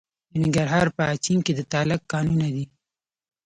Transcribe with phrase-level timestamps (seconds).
[0.29, 2.65] د ننګرهار په اچین کې د تالک کانونه دي.